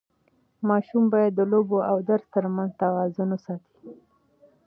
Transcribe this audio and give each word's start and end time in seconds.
ماشوم 0.67 1.03
باید 1.13 1.31
د 1.35 1.41
لوبو 1.51 1.77
او 1.89 1.97
درس 2.09 2.25
ترمنځ 2.35 2.71
توازن 2.81 3.29
وساتي. 3.31 3.75